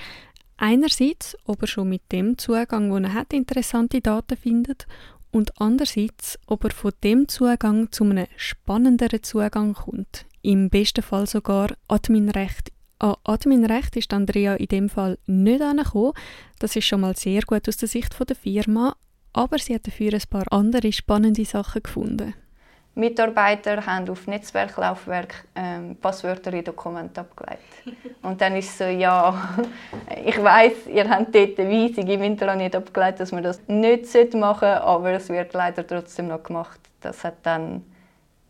[0.58, 4.86] Einerseits, ob er schon mit dem Zugang, den er hat, interessante Daten findet
[5.30, 10.26] und andererseits, ob er von dem Zugang zu einem spannenderen Zugang kommt.
[10.42, 12.72] Im besten Fall sogar Adminrecht.
[12.98, 16.12] An Adminrecht ist Andrea in dem Fall nicht angekommen.
[16.58, 18.94] Das ist schon mal sehr gut aus der Sicht der Firma,
[19.32, 22.34] aber sie hat dafür ein paar andere spannende Sachen gefunden.
[22.94, 27.62] Mitarbeiter haben auf Netzwerklaufwerk ähm, Passwörter in Dokumente abgelegt.
[28.22, 29.56] Und dann ist so, ja,
[30.24, 34.68] ich weiß, ihr habt dort eine Weisung im Internet abgelegt, dass man das nicht machen
[34.68, 36.80] sollte, aber es wird leider trotzdem noch gemacht.
[37.00, 37.82] Das hat dann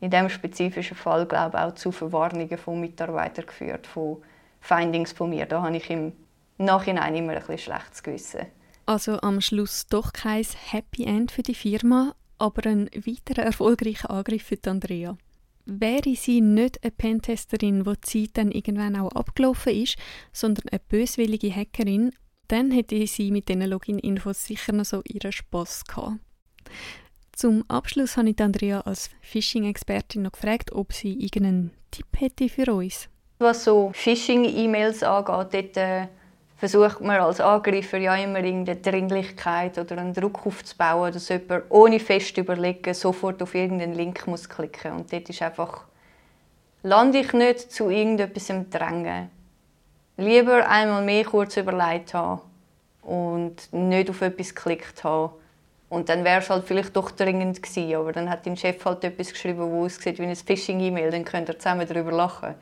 [0.01, 4.17] in diesem spezifischen Fall, glaube ich, auch zu Verwarnungen von Mitarbeitern geführt, von
[4.61, 5.47] Findings von mir.
[5.47, 6.13] Da habe ich im
[6.59, 8.47] Nachhinein immer ein schlechtes Gewissen.
[8.87, 14.43] Also am Schluss doch kein Happy End für die Firma, aber ein weiterer erfolgreicher Angriff
[14.43, 15.17] für Andrea.
[15.65, 19.97] Wäre sie nicht eine Pentesterin, wo die Zeit dann irgendwann auch abgelaufen ist,
[20.33, 22.11] sondern eine böswillige Hackerin,
[22.49, 26.19] dann hätte sie mit diesen Login-Infos sicher noch so ihren Spass gehabt.
[27.35, 32.75] Zum Abschluss habe ich Andrea als Phishing-Expertin noch gefragt, ob sie irgendeinen Tipp hätte für
[32.75, 33.09] uns.
[33.39, 36.09] Was so Phishing-E-Mails angeht, dort äh,
[36.63, 41.99] versucht man als Angreifer ja immer irgendeine Dringlichkeit oder einen Druck aufzubauen, dass jemand ohne
[41.99, 45.81] fest überlegen sofort auf irgendeinen Link muss klicken und dort ist einfach
[46.85, 49.29] lande ich nicht zu irgendetwas im Drängen.
[50.17, 52.43] Lieber einmal mehr kurz überlegt haben
[53.03, 55.33] und nicht auf etwas geklickt haben.
[55.89, 59.03] Und dann wäre es halt vielleicht doch dringend gewesen, aber dann hat dein Chef halt
[59.03, 62.55] etwas geschrieben, wo aussieht wie ein Phishing-E-Mail, dann könnt ihr zusammen darüber lachen.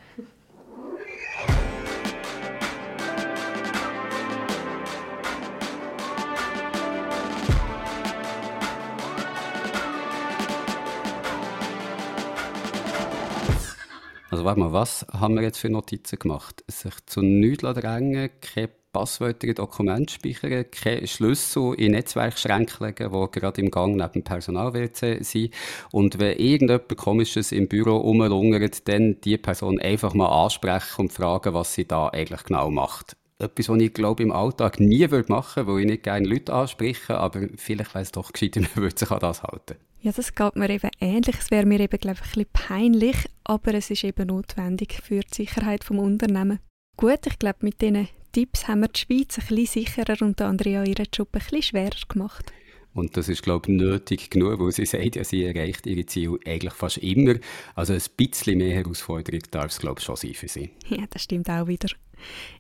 [14.30, 16.62] Also warte mal, was haben wir jetzt für Notizen gemacht?
[16.68, 23.40] Sich zu nichts drängen, keine Passwörter in Dokumente speichern, keine Schlüssel in Netzwerkschränke legen, die
[23.40, 25.52] gerade im Gang neben dem Personal-WC sind.
[25.90, 31.52] Und wenn irgendjemand Komisches im Büro rumlungert, dann die Person einfach mal ansprechen und fragen,
[31.52, 35.66] was sie da eigentlich genau macht etwas, was ich glaube im Alltag nie würde machen
[35.66, 38.98] würde, weil ich nicht gerne Leute anspreche, aber vielleicht wäre es doch gescheiter, man würde
[38.98, 39.76] sich an das halten.
[40.03, 41.37] Ja, das geht mir eben ähnlich.
[41.38, 45.20] Es wäre mir eben, glaube ich, ein bisschen peinlich, aber es ist eben notwendig für
[45.20, 46.61] die Sicherheit des Unternehmens.
[46.96, 50.85] Gut, ich glaube, mit diesen Tipps haben wir die Schweiz ein bisschen sicherer und Andrea
[50.85, 52.50] ihren Job ein bisschen schwerer gemacht.
[52.92, 56.38] Und das ist, glaube ich, nötig genug, weil sie sagt ja, sie erreicht ihre Ziele
[56.44, 57.35] eigentlich fast immer.
[57.74, 60.70] Also ein bisschen mehr Herausforderung darf es, glaube ich, schon sein für sie.
[60.88, 61.88] Ja, das stimmt auch wieder.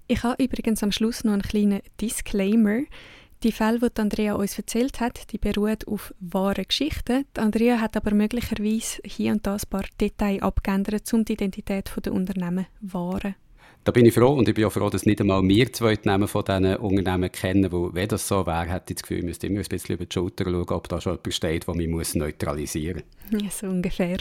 [0.06, 2.82] Ich habe übrigens am Schluss noch einen kleinen Disclaimer.
[3.42, 7.24] Die Fälle, die Andrea uns erzählt hat, die beruhen auf wahren Geschichten.
[7.34, 11.90] Die Andrea hat aber möglicherweise hier und da ein paar Details abgeändert, um die Identität
[12.04, 13.36] der Unternehmen zu wahren.
[13.82, 16.06] Da bin ich froh und ich bin auch froh, dass nicht einmal wir zwei die
[16.06, 19.24] Namen von diesen Unternehmen kennen, weil wenn das so wäre, hätte ich das Gefühl, ich
[19.24, 22.14] müsste immer ein bisschen über die Schulter schauen, ob da schon jemand steht, der mich
[22.14, 23.42] neutralisieren muss.
[23.42, 24.18] Ja, so ungefähr.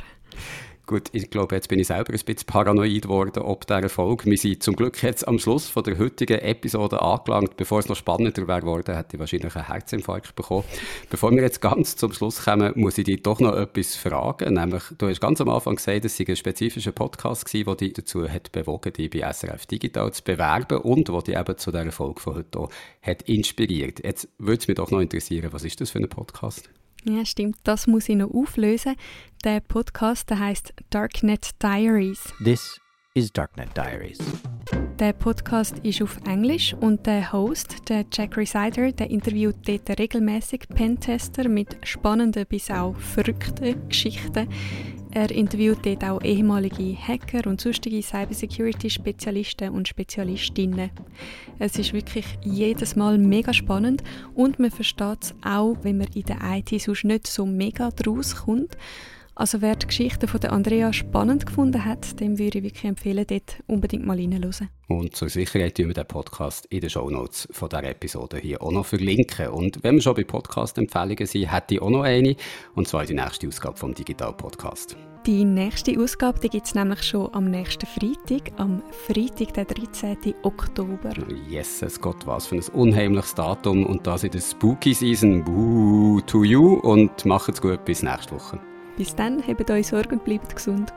[0.89, 4.25] Gut, ich glaube, jetzt bin ich selber ein bisschen paranoid geworden ob dieser Erfolg.
[4.25, 7.57] Wir sind zum Glück jetzt am Schluss von der heutigen Episode angelangt.
[7.57, 10.63] Bevor es noch spannender wäre geworden, hätte ich wahrscheinlich einen Herzinfarkt bekommen.
[11.11, 14.55] Bevor wir jetzt ganz zum Schluss kommen, muss ich dich doch noch etwas fragen.
[14.55, 17.93] Nämlich, du hast ganz am Anfang gesagt, es sei ein spezifischer Podcast gewesen, der dich
[17.93, 21.85] dazu hat bewogen, dich bei SRF Digital zu bewerben und der dich eben zu dieser
[21.85, 22.71] Erfolg von heute auch
[23.03, 24.03] hat inspiriert.
[24.03, 26.67] Jetzt würde es mich doch noch interessieren, was ist das für ein Podcast?
[27.05, 27.57] Ja, stimmt.
[27.63, 28.95] Das muss ich noch auflösen.
[29.43, 32.33] Der Podcast der heißt Darknet Diaries.
[32.43, 32.79] This
[33.13, 34.19] is Darknet Diaries.
[34.99, 40.67] Der Podcast ist auf Englisch und der Host, der Jack Resider, der interviewt dort regelmäßig
[40.67, 44.49] Pentester mit spannenden bis auch verrückten Geschichten.
[45.11, 50.89] Er interviewt dort auch ehemalige Hacker und sonstige Cybersecurity-Spezialisten und Spezialistinnen.
[51.59, 54.03] Es ist wirklich jedes Mal mega spannend
[54.35, 58.35] und man versteht es auch, wenn man in der IT sonst nicht so mega draus
[58.35, 58.75] kommt.
[59.39, 63.25] Also wer die Geschichte von der Andrea spannend gefunden hat, dem würde ich wirklich empfehlen,
[63.25, 64.67] dort unbedingt mal reinzuhören.
[64.89, 68.73] Und zur Sicherheit tun wir den Podcast in den Shownotes von dieser Episode hier auch
[68.73, 69.47] noch verlinken.
[69.47, 72.35] Und wenn wir schon bei Podcast-Empfehlungen sind, hätte ich auch noch eine,
[72.75, 74.97] und zwar die nächste Ausgabe vom Digital Podcast.
[75.25, 80.33] Die nächste Ausgabe gibt es nämlich schon am nächsten Freitag, am Freitag, den 13.
[80.43, 81.13] Oktober.
[81.49, 85.45] Yes, es geht was für ein unheimliches Datum und das in der Spooky Season.
[85.45, 88.59] Boo to you und macht's gut, bis nächste Woche.
[88.99, 90.91] Bis dann, habt euch Sorge und bleibt gesund.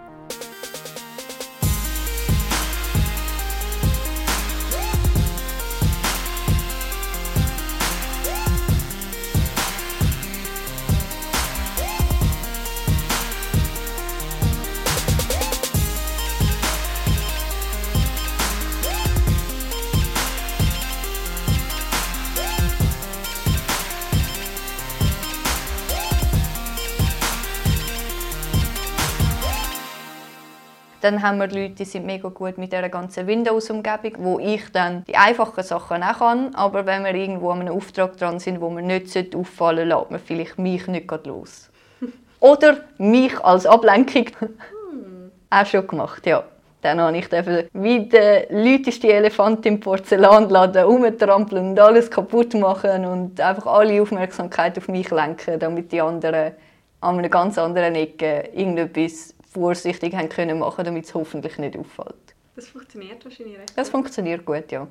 [31.02, 35.02] Dann haben wir Leute, die sind mega gut mit dieser ganzen Windows-Umgebung, wo ich dann
[35.04, 36.54] die einfachen Sachen auch kann.
[36.54, 40.20] Aber wenn wir irgendwo an einem Auftrag dran sind, wo wir nicht auffallen lässt man
[40.20, 41.70] vielleicht mich nicht los.
[42.40, 44.26] Oder mich als Ablenkung.
[45.50, 46.44] auch schon gemacht, ja.
[46.82, 53.06] Dann habe ich dürfen, wie der die Elefant im Porzellanladen rumtrampeln und alles kaputt machen
[53.06, 56.52] und einfach alle Aufmerksamkeit auf mich lenken, damit die anderen
[57.00, 62.34] an einer ganz anderen Ecke irgendetwas vorsichtig haben können machen, damit es hoffentlich nicht auffällt.
[62.54, 63.72] Das funktioniert wahrscheinlich recht.
[63.76, 64.86] Das funktioniert gut, ja.